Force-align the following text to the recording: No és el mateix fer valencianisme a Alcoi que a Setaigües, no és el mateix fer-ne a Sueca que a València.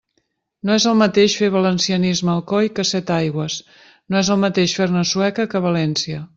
No 0.69 0.77
és 0.79 0.87
el 0.91 0.95
mateix 1.01 1.35
fer 1.41 1.49
valencianisme 1.55 2.31
a 2.33 2.35
Alcoi 2.39 2.71
que 2.79 2.87
a 2.87 2.91
Setaigües, 2.93 3.61
no 4.11 4.21
és 4.25 4.35
el 4.37 4.43
mateix 4.49 4.77
fer-ne 4.81 5.03
a 5.07 5.07
Sueca 5.15 5.51
que 5.53 5.61
a 5.65 5.67
València. 5.71 6.23